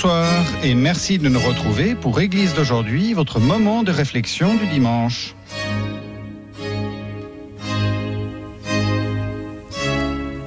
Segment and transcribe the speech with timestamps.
[0.00, 5.34] Bonsoir et merci de nous retrouver pour Église d'aujourd'hui, votre moment de réflexion du dimanche.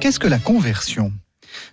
[0.00, 1.12] Qu'est-ce que la conversion?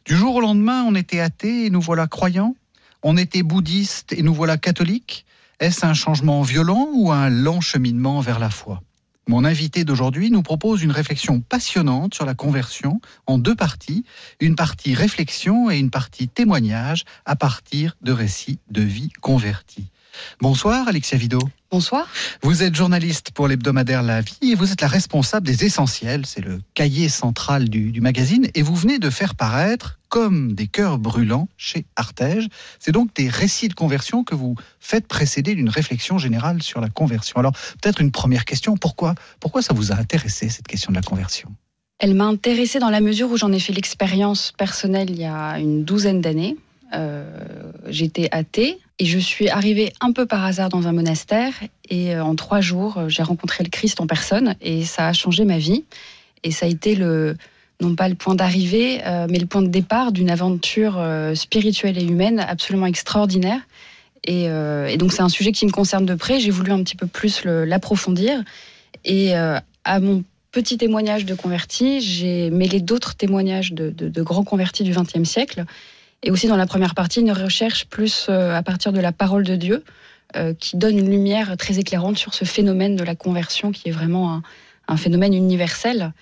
[0.03, 2.53] Du jour au lendemain, on était athée et nous voilà croyants?
[3.01, 5.25] On était bouddhiste et nous voilà catholiques?
[5.61, 8.81] Est-ce un changement violent ou un lent cheminement vers la foi?
[9.29, 14.03] Mon invité d'aujourd'hui nous propose une réflexion passionnante sur la conversion en deux parties,
[14.39, 19.91] une partie réflexion et une partie témoignage à partir de récits de vie convertis.
[20.41, 21.39] Bonsoir Alexia Vido.
[21.71, 22.07] Bonsoir.
[22.41, 26.41] Vous êtes journaliste pour l'hebdomadaire La Vie et vous êtes la responsable des essentiels, c'est
[26.41, 31.47] le cahier central du, magazine, et vous venez de faire paraître comme des cœurs brûlants
[31.57, 32.47] chez Artege.
[32.79, 36.89] C'est donc des récits de conversion que vous faites précéder d'une réflexion générale sur la
[36.89, 37.37] conversion.
[37.37, 41.03] Alors peut-être une première question, pourquoi, pourquoi ça vous a intéressé cette question de la
[41.03, 41.53] conversion?
[41.99, 45.59] Elle m'a intéressée dans la mesure où j'en ai fait l'expérience personnelle il y a
[45.59, 46.55] une douzaine d'années.
[46.93, 47.23] Euh,
[47.87, 51.53] j'étais athée et je suis arrivée un peu par hasard dans un monastère
[51.87, 55.13] et euh, en trois jours, euh, j'ai rencontré le Christ en personne et ça a
[55.13, 55.85] changé ma vie.
[56.43, 57.37] Et ça a été le,
[57.79, 62.39] non pas le point d'arrivée, mais le point de départ d'une aventure spirituelle et humaine
[62.39, 63.59] absolument extraordinaire.
[64.23, 64.47] Et,
[64.97, 66.39] donc c'est un sujet qui me concerne de près.
[66.39, 68.41] J'ai voulu un petit peu plus l'approfondir.
[69.03, 70.23] Et à mon
[70.53, 75.65] petit témoignage de converti, j'ai mêlé d'autres témoignages de, de grands convertis du XXe siècle
[76.23, 79.43] et aussi dans la première partie, une recherche plus euh, à partir de la parole
[79.43, 79.83] de Dieu,
[80.35, 83.91] euh, qui donne une lumière très éclairante sur ce phénomène de la conversion, qui est
[83.91, 84.41] vraiment
[84.87, 86.13] un, phénomène universel.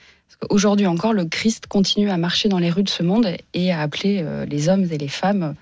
[0.49, 3.81] Aujourd'hui encore, le Christ continue à marcher dans les rues de ce monde et à
[3.81, 5.55] appeler euh, les hommes et les femmes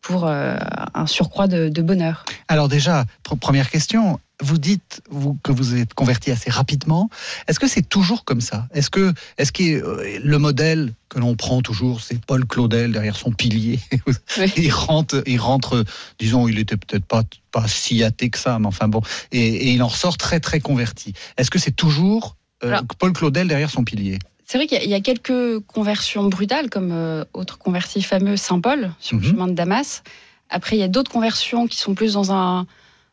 [0.00, 2.24] pour un surcroît de, de bonheur.
[2.48, 3.04] Alors déjà,
[3.40, 7.08] première question, vous dites vous, que vous êtes converti assez rapidement.
[7.48, 8.66] Est-ce que c'est toujours comme ça?
[8.74, 13.16] Est-ce que, est-ce que euh, le modèle que l'on prend toujours, c'est Paul Claudel derrière
[13.16, 13.78] son pilier
[14.56, 15.84] Il rentre, il rentre,
[16.18, 19.82] disons, il était peut-être pas pas si athée que ça, mais enfin bon, et, il
[19.82, 21.12] en ressort très très converti.
[21.36, 24.18] Est-ce que c'est toujours euh, Paul Claudel derrière son pilier?
[24.46, 28.92] C'est vrai qu'il y, a quelques conversions brutales, comme euh, autre converti fameux Saint Paul
[29.00, 29.30] sur le mhm.
[29.30, 30.02] chemin de Damas.
[30.50, 32.66] Après, il y a d'autres conversions qui sont plus dans un,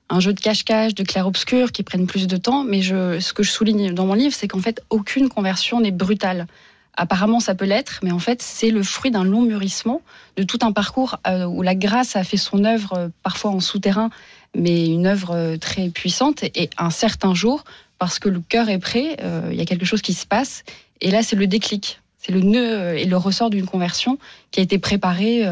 [0.10, 2.64] un jeu de cache-cache, de clair-obscur qui prennent plus de temps.
[2.64, 5.92] Mais je, ce que je souligne dans mon livre, c'est qu'en fait, aucune conversion n'est
[5.92, 6.48] brutale.
[6.96, 10.02] Apparemment, ça peut l'être, mais en fait, c'est le fruit d'un long mûrissement,
[10.36, 13.62] de tout un parcours euh, où la grâce a fait son œuvre, euh, parfois en
[13.62, 14.10] souterrain,
[14.54, 16.44] mais une œuvre euh, très puissante.
[16.44, 17.64] Et un certain jour,
[18.00, 19.18] parce que le cœur est prêt,
[19.52, 20.64] il y a quelque chose qui se passe.
[21.02, 22.02] Et là, c'est le déclic.
[22.18, 24.18] C'est le nœud et le ressort d'une conversion
[24.52, 25.46] qui a été préparé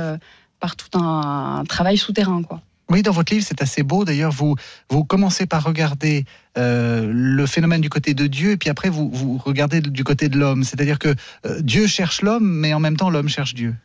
[0.62, 2.62] par tout un travail souterrain, quoi.
[2.90, 4.06] Oui, dans votre livre, c'est assez beau.
[4.06, 4.56] D'ailleurs, vous,
[4.90, 6.25] vous commencez par regarder
[6.58, 10.30] euh, le phénomène du côté de Dieu, et puis après, vous, vous regardez du côté
[10.30, 10.64] de l'homme.
[10.64, 11.14] C'est-à-dire que
[11.46, 13.75] euh, Dieu cherche l'homme, mais en même temps, l'homme cherche Dieu.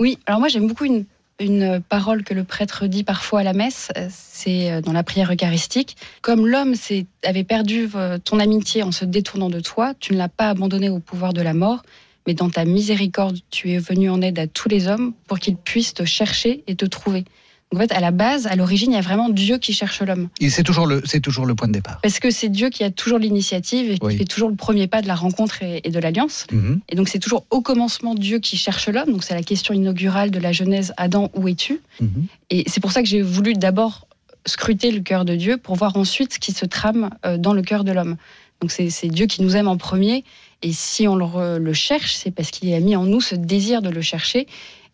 [0.00, 1.04] Oui, alors moi, j'aime beaucoup une,
[1.38, 5.32] une, parole que le prêtre dit parfois à la messe, euh, c'est dans la prière
[5.32, 5.96] eucharistique.
[6.20, 6.74] Comme l'homme
[7.22, 7.88] avait perdu
[8.24, 11.42] ton amitié en se détournant de toi, tu ne l'as pas abandonné au pouvoir de
[11.42, 11.82] la mort,
[12.26, 15.56] mais dans ta miséricorde, tu es venu en aide à tous les hommes pour qu'ils
[15.56, 17.24] puissent te chercher et te trouver.
[17.74, 20.28] En fait, à la base, à l'origine, il y a vraiment Dieu qui cherche l'homme.
[20.40, 22.00] Et c'est toujours le, c'est toujours le point de départ.
[22.02, 25.02] Parce que c'est Dieu qui a toujours l'initiative et qui fait toujours le premier pas
[25.02, 26.46] de la rencontre et, de l'alliance.
[26.50, 26.80] Mhm.
[26.88, 29.12] Et donc c'est toujours au commencement Dieu qui cherche l'homme.
[29.12, 31.80] Donc c'est la question inaugurale de la Genèse Adam, où es-tu?
[32.00, 32.26] Mhm.
[32.48, 34.06] Et c'est pour ça que j'ai voulu d'abord
[34.46, 37.60] scruter le cœur de Dieu pour voir ensuite ce qui se trame euh, dans le
[37.60, 38.16] cœur de l'homme.
[38.62, 40.24] Donc c'est Dieu qui nous aime en premier.
[40.62, 43.82] Et si on le, le cherche, c'est parce qu'il a mis en nous ce désir
[43.82, 44.48] de le chercher.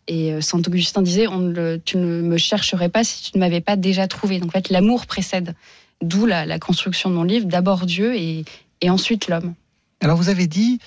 [0.07, 3.61] Et euh, Saint Augustin disait on Tu ne me chercherais pas si tu ne m'avais
[3.61, 4.39] pas déjà trouvé.
[4.39, 5.55] Donc en fait, l'amour précède.
[6.01, 8.43] D'où la, construction de mon livre d'abord Dieu et,
[8.87, 9.55] ensuite l'homme.
[10.01, 10.77] Alors vous avez dit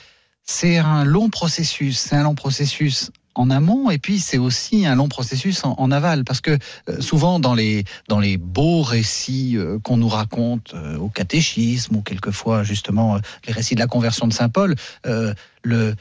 [0.44, 1.98] c'est un long processus.
[1.98, 6.24] C'est un long processus en amont et puis c'est aussi un long processus en, aval
[6.24, 6.58] parce que
[6.88, 12.02] euh, souvent dans les dans les beaux récits euh, qu'on nous raconte au catéchisme ou
[12.02, 14.76] quelquefois justement les récits de la conversion de saint Paul
[15.64, 15.94] le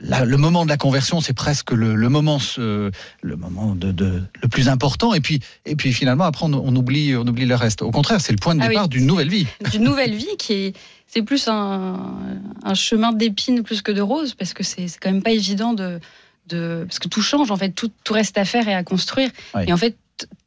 [0.00, 2.90] le moment de la conversion, c'est presque le, moment, le
[3.36, 5.14] moment de, le plus important.
[5.14, 7.82] Et puis, et puis finalement, après, on, oublie, on oublie le reste.
[7.82, 9.46] Au contraire, c'est le point de ah départ d'une nouvelle vie.
[9.70, 10.76] D'une nouvelle vie qui est,
[11.06, 11.94] c'est plus un,
[12.74, 16.00] chemin d'épines plus que de roses, parce que c'est quand même pas évident de,
[16.48, 19.30] de, parce que tout change en fait, tout, tout reste à faire et à construire.
[19.66, 19.96] Et en fait,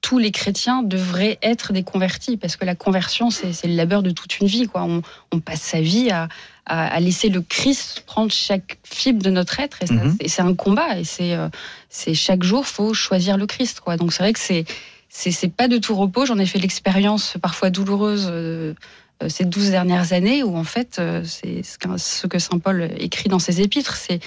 [0.01, 4.11] tous les chrétiens devraient être des convertis, parce que la conversion, c'est le labeur de
[4.11, 4.67] toute une vie.
[4.67, 4.87] Quoi.
[5.31, 6.27] On, passe sa vie à,
[6.67, 10.17] à, laisser le Christ prendre chaque fibre de notre être, et, mhm.
[10.27, 11.49] c'est un combat, et euh,
[11.89, 13.79] c'est chaque jour, faut choisir le Christ.
[13.79, 13.97] Quoi.
[13.97, 14.65] Donc c'est vrai que c'est
[15.09, 16.25] c'est pas de tout repos.
[16.25, 18.73] J'en ai fait l'expérience parfois douloureuse euh,
[19.23, 23.39] euh, ces douze dernières années, où en fait, c'est ce que saint Paul écrit dans
[23.39, 24.21] ses épîtres, c'est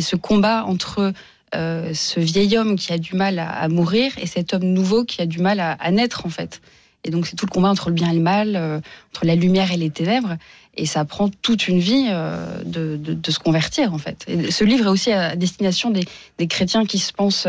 [0.00, 1.12] ce combat entre
[1.54, 5.22] euh, ce vieil homme qui a du mal à, mourir et cet homme nouveau qui
[5.22, 6.60] a du mal à, naître en fait.
[7.02, 8.82] Et donc c'est tout le combat entre le bien et le mal,
[9.12, 10.36] entre la lumière et les ténèbres.
[10.76, 14.26] Et ça prend toute une vie euh, de, se convertir en fait.
[14.50, 17.48] Ce livre est aussi à destination des, chrétiens qui se pensent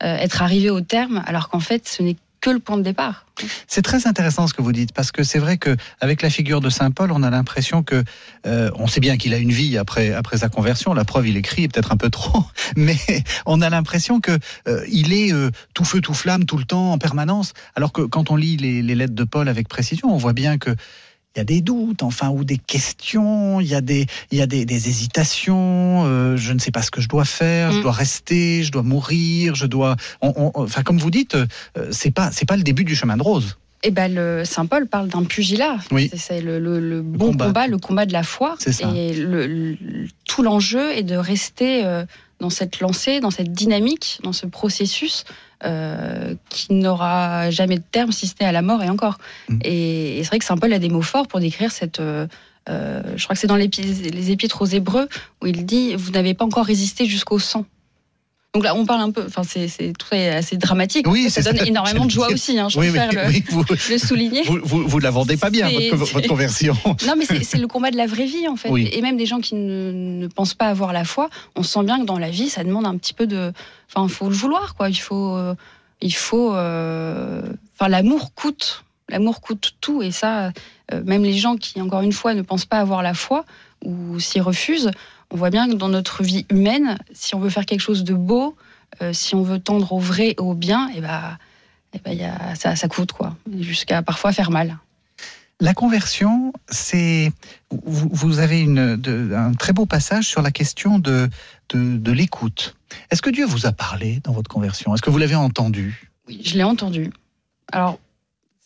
[0.00, 3.24] être arrivés au terme, alors qu'en fait ce n'est que le point de départ.
[3.66, 6.60] C'est très intéressant ce que vous dites parce que c'est vrai que avec la figure
[6.60, 8.04] de saint Paul, on a l'impression que
[8.46, 10.92] euh, on sait bien qu'il a une vie après après sa conversion.
[10.92, 12.44] La preuve, il écrit peut-être un peu trop,
[12.76, 12.98] mais
[13.46, 14.38] on a l'impression que
[14.68, 17.54] euh, il est euh, tout feu tout flamme tout le temps en permanence.
[17.76, 20.76] Alors que quand on lit les lettres de Paul avec précision, on voit bien que
[21.34, 24.42] il y a des doutes, enfin, ou des questions, il y a des, il y
[24.42, 27.82] a des, hésitations, euh, je ne sais pas ce que je dois faire, je mm.
[27.82, 29.96] dois rester, je dois mourir, je dois.
[30.20, 31.46] enfin, comme vous dites, euh,
[31.90, 33.56] c'est pas, c'est pas le début du chemin de rose.
[33.86, 35.76] Eh ben, le Saint Paul parle d'un pugilat.
[35.90, 36.10] Oui.
[36.16, 37.66] C'est le, bon combat.
[37.66, 38.56] le combat de la foi.
[38.94, 39.76] Et le,
[40.26, 42.06] tout l'enjeu est de rester euh,
[42.40, 45.24] dans cette lancée, dans cette dynamique, dans ce processus
[45.64, 49.18] euh, qui n'aura jamais de terme si ce n'est à la mort et encore.
[49.48, 49.58] Mm.
[49.64, 52.00] Et, c'est vrai que Saint Paul a des mots forts pour décrire cette.
[52.00, 52.26] Euh,
[52.68, 55.08] euh, je crois que c'est dans les épîtres aux Hébreux
[55.42, 57.66] où il dit Vous n'avez pas encore résisté jusqu'au sang.
[58.54, 61.08] Donc là, on parle un peu, enfin, c'est tout assez dramatique.
[61.08, 62.56] Oui, ça donne énormément de joie aussi.
[62.56, 64.42] Hein, je préfère le, souligner.
[64.44, 66.76] Vous, vous, la vendez pas bien, votre, conversion.
[67.06, 68.70] Non, mais c'est le combat de la vraie vie, en fait.
[68.70, 72.04] Et même des gens qui ne, pensent pas avoir la foi, on sent bien que
[72.04, 73.52] dans la vie, ça demande un petit peu de.
[73.90, 74.88] Enfin, il faut le vouloir, quoi.
[74.88, 75.34] Il faut.
[75.34, 75.56] Euh,
[76.00, 76.54] il faut.
[76.54, 77.42] Euh,
[77.76, 78.84] enfin, l'amour coûte.
[79.08, 80.00] L'amour coûte tout.
[80.00, 80.52] Et ça,
[80.92, 83.44] euh, même les gens qui, encore une fois, ne pensent pas avoir la foi
[83.84, 84.92] ou s'y refusent,
[85.34, 88.14] on voit bien que dans notre vie humaine, si on veut faire quelque chose de
[88.14, 88.56] beau,
[89.02, 91.36] euh, si on veut tendre au vrai et au bien, et eh ben,
[91.92, 94.78] et bah, y a, ça, ça coûte quoi, jusqu'à parfois faire mal.
[95.60, 97.32] La conversion, c'est
[97.70, 99.00] vous, avez une,
[99.34, 101.28] un très beau passage sur la question de,
[101.72, 102.76] de, l'écoute.
[103.10, 104.94] Est-ce que Dieu vous a parlé dans votre conversion?
[104.94, 106.10] Est-ce que vous l'avez entendu?
[106.28, 107.12] Oui, je l'ai entendu.
[107.72, 107.98] Alors,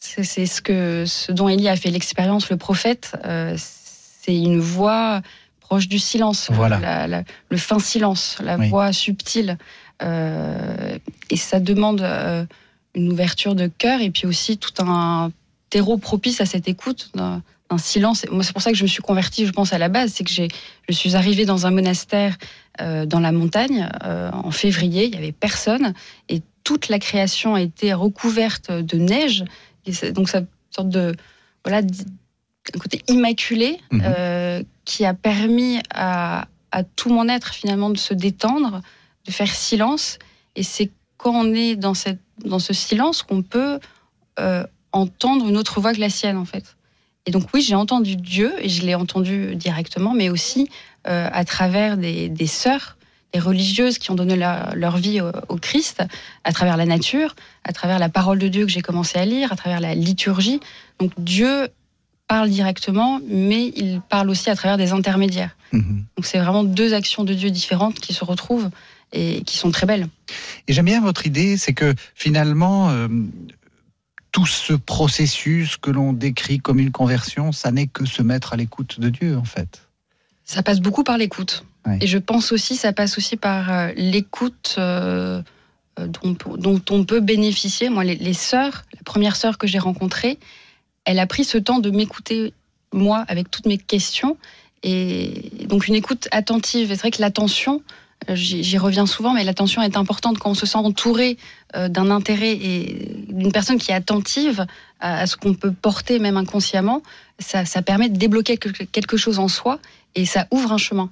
[0.01, 3.17] c'est ce que ce dont Élie a fait l'expérience, le prophète.
[3.25, 5.23] Euh, c'est une voix
[5.69, 9.59] proche du silence, le fin silence, la voix subtile.
[10.03, 10.97] Euh,
[11.29, 12.47] et ça demande euh,
[12.95, 15.31] une ouverture de cœur et puis aussi tout un
[15.69, 18.25] terreau propice à cette écoute, un silence.
[18.31, 20.13] Moi, c'est pour ça que je me suis convertie, je pense, à la base.
[20.15, 20.49] C'est que j'ai,
[20.89, 22.39] je suis arrivée dans un monastère
[22.81, 25.93] euh, dans la montagne en février, il n'y avait personne
[26.31, 29.45] et toute la création a été recouverte de neige.
[29.85, 31.15] Et donc, ça sorte de.
[31.63, 31.83] Voilà,
[32.75, 34.03] un côté immaculé mhm.
[34.05, 36.47] euh, qui a permis à,
[36.97, 38.83] tout mon être finalement de se détendre,
[39.25, 40.19] de faire silence.
[40.55, 43.81] Et c'est quand on est dans, cette, dans ce silence qu'on peut
[44.39, 46.77] euh, entendre une autre voix que la sienne en fait.
[47.27, 50.69] Et donc oui, j'ai entendu Dieu et je l'ai entendu directement, mais aussi
[51.07, 52.97] euh, à travers des, des, sœurs,
[53.33, 56.03] des religieuses qui ont donné leur, vie au, au, Christ,
[56.45, 57.35] à travers la nature,
[57.65, 60.61] à travers la parole de Dieu que j'ai commencé à lire, à travers la liturgie.
[61.01, 61.69] Donc Dieu
[62.29, 65.57] parle directement, mais il parle aussi à travers des intermédiaires.
[65.73, 66.05] Mhm.
[66.17, 68.71] Donc c'est vraiment deux actions de Dieu différentes qui se retrouvent
[69.13, 70.07] et qui sont très belles.
[70.69, 73.09] Et j'aime bien votre idée, c'est que finalement, euh,
[74.31, 78.57] tout ce processus que l'on décrit comme une conversion, ça n'est que se mettre à
[78.57, 79.89] l'écoute de Dieu, en fait.
[80.45, 81.65] Ça passe beaucoup par l'écoute.
[82.03, 84.75] Et je pense aussi, ça passe aussi par euh, l'écoute.
[84.79, 85.43] Euh,
[85.99, 87.89] dont, dont, on peut bénéficier.
[87.89, 90.39] Moi, les, les sœurs, la première sœur que j'ai rencontrée,
[91.09, 92.53] elle a pris ce temps de m'écouter,
[92.93, 94.37] moi, avec toutes mes questions.
[94.83, 96.89] Et donc une écoute attentive.
[96.91, 97.83] C'est vrai que l'attention,
[98.29, 101.39] euh, j'y reviens souvent, mais l'attention est importante quand on se sent entouré
[101.75, 104.67] euh, d'un intérêt et d'une personne qui est attentive
[105.01, 107.03] à ce qu'on peut porter même inconsciemment.
[107.39, 109.79] Ça, ça permet de débloquer quelque chose en soi
[110.15, 111.11] et ça ouvre un chemin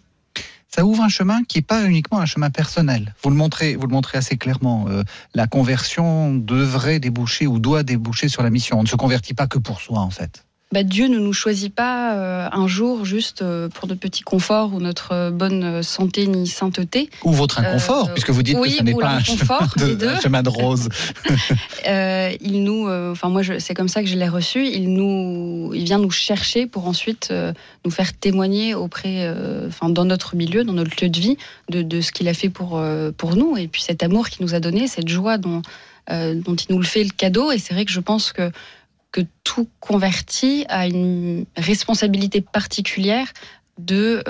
[0.75, 3.15] ça ouvre un chemin qui n'est pas uniquement un chemin personnel.
[3.23, 4.87] Vous le montrez, vous le montrez assez clairement.
[4.89, 5.03] Euh,
[5.35, 8.79] la conversion devrait déboucher ou doit déboucher sur la mission.
[8.79, 10.46] On ne se convertit pas que pour soi, en fait.
[10.73, 14.75] Bah, Dieu ne nous choisit pas euh, un jour juste euh, pour de petits conforts
[14.75, 17.09] ou notre euh, bonne santé ni sainteté.
[17.23, 19.21] Ou votre inconfort, puisque vous dites que ce n'est pas un
[20.21, 20.89] chemin, de, rose.
[22.41, 24.67] il nous, enfin moi c'est comme ça que je l'ai reçu.
[24.67, 27.33] Il nous, il vient nous chercher pour ensuite
[27.85, 29.33] nous faire témoigner auprès,
[29.69, 31.37] enfin dans notre milieu, dans notre lieu de vie,
[31.71, 32.83] de, de ce qu'il a fait pour
[33.17, 35.63] pour nous et puis cet amour qu'il nous a donné, cette joie dont
[36.11, 37.53] dont il nous le fait le cadeau.
[37.53, 38.51] Et c'est vrai que je pense que
[39.17, 43.33] que tout converti a une responsabilité particulière
[43.79, 44.23] de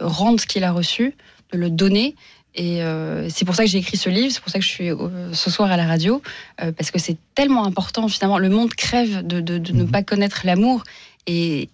[0.00, 1.14] rendre ce qu'il a reçu,
[1.52, 2.14] de le donner
[2.58, 4.70] et euh, c'est pour ça que j'ai écrit ce livre, c'est pour ça que je
[4.70, 6.20] suis euh, ce soir à la radio,
[6.60, 8.38] euh, parce que c'est tellement important finalement.
[8.38, 9.90] Le monde crève de, ne mhm.
[9.90, 10.82] pas connaître l'amour,
[11.26, 11.70] et,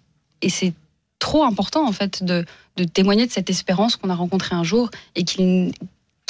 [0.46, 0.74] c'est
[1.20, 2.44] trop important en fait de,
[2.92, 5.72] témoigner de cette espérance qu'on a rencontrée un jour et qui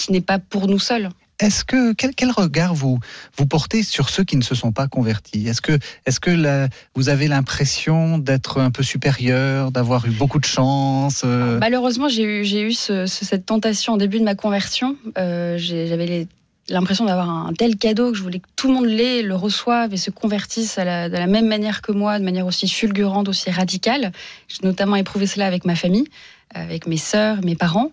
[0.08, 1.08] n'est pas pour nous seuls.
[1.40, 2.98] Est-ce que quel, regard vous
[3.36, 5.48] vous portez sur ceux qui ne se sont pas convertis?
[5.48, 10.44] Est-ce que est-ce que vous avez l'impression d'être un peu supérieur, d'avoir eu beaucoup de
[10.44, 11.58] chance euh?
[11.58, 14.96] Malheureusement, j'ai eu j'ai eu cette tentation au début de ma conversion.
[15.18, 16.28] Euh, j'avais
[16.68, 19.92] l'impression d'avoir un tel cadeau que je voulais que tout le monde l'ait, le reçoive
[19.92, 24.12] et se convertisse de la même manière que moi, de manière aussi fulgurante, aussi radicale.
[24.48, 26.06] J'ai notamment éprouvé cela avec ma famille,
[26.54, 27.90] avec mes sœurs, mes parents.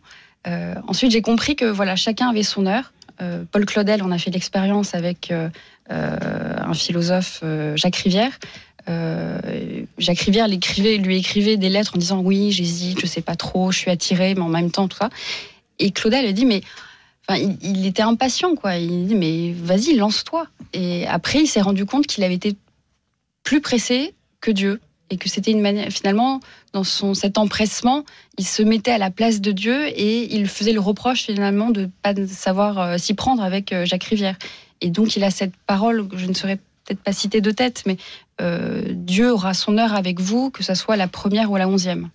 [0.47, 2.93] Euh, ensuite, j'ai compris que voilà, chacun avait son heure.
[3.21, 5.49] Euh, Paul Claudel en a fait l'expérience avec euh,
[5.89, 7.43] un philosophe,
[7.75, 8.37] Jacques Rivière.
[9.97, 13.77] Jacques Rivière lui écrivait des lettres en disant oui, j'hésite, je sais pas trop, je
[13.77, 15.09] suis attiré, mais en même temps tout ça.
[15.79, 16.61] Et Claudel a dit mais
[17.29, 18.75] il, il, était impatient quoi.
[18.77, 20.47] Il dit mais vas-y lance-toi.
[20.73, 22.55] Et après il s'est rendu compte qu'il avait été
[23.43, 24.79] plus pressé que Dieu
[25.11, 26.39] et que c'était une manière, finalement,
[26.73, 28.05] dans son, cet empressement,
[28.37, 31.81] il se mettait à la place de Dieu et il faisait le reproche finalement de
[31.81, 34.37] ne pas savoir euh, s'y prendre avec euh, Jacques Rivière.
[34.79, 37.83] Et donc il a cette parole que je ne saurais peut-être pas citer de tête,
[37.85, 37.97] mais
[38.39, 42.09] euh, Dieu aura son heure avec vous, que ce soit la première ou la onzième.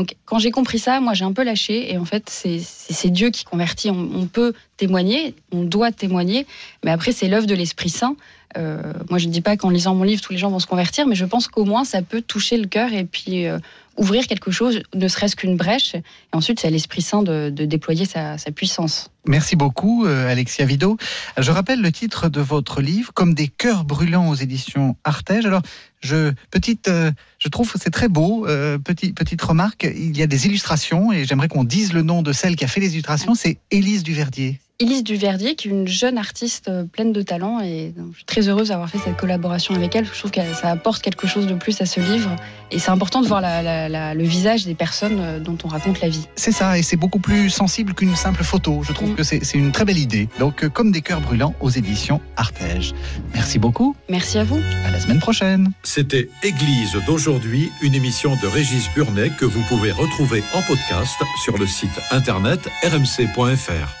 [0.00, 3.28] Donc quand j'ai compris ça, moi j'ai un peu lâché et en fait c'est Dieu
[3.28, 3.90] qui convertit.
[3.90, 6.46] On, peut témoigner, on doit témoigner,
[6.82, 8.16] mais après c'est l'œuvre de l'Esprit Saint.
[8.56, 10.66] Euh, moi je ne dis pas qu'en lisant mon livre tous les gens vont se
[10.66, 13.58] convertir, mais je pense qu'au moins ça peut toucher le cœur et puis euh,
[13.96, 15.94] ouvrir quelque chose, ne serait-ce qu'une brèche.
[15.94, 19.10] Et ensuite c'est à l'Esprit Saint de, déployer sa, puissance.
[19.26, 20.96] Merci beaucoup euh, Alexia Vido.
[21.36, 25.46] Je rappelle le titre de votre livre, Comme des cœurs brûlants aux éditions Artege.
[25.46, 25.62] Alors
[26.00, 28.46] je, petite, euh, je trouve que c'est très beau.
[28.46, 32.22] Euh, petite, petite remarque, il y a des illustrations et j'aimerais qu'on dise le nom
[32.22, 33.34] de celle qui a fait les illustrations.
[33.34, 34.60] C'est Élise Duverdier.
[34.80, 37.60] Élise Duverdier, qui est une jeune artiste euh, pleine de talent.
[37.60, 40.06] Et je suis très heureuse d'avoir fait cette collaboration avec elle.
[40.06, 42.34] Je trouve que ça apporte quelque chose de plus à ce livre.
[42.70, 46.26] Et c'est important de voir le visage des personnes euh, dont on raconte la vie.
[46.34, 48.82] C'est ça, et c'est beaucoup plus sensible qu'une simple photo.
[48.82, 49.16] Je trouve mm.
[49.16, 50.30] que c'est une très belle idée.
[50.38, 52.94] Donc, euh, comme des cœurs brûlants aux éditions Artege.
[53.34, 53.94] Merci beaucoup.
[54.08, 54.60] Merci à vous.
[54.86, 55.72] À la semaine prochaine.
[55.82, 61.58] C'était Église d'aujourd'hui, une émission de Régis Burnet que vous pouvez retrouver en podcast sur
[61.58, 63.99] le site internet rmc.fr.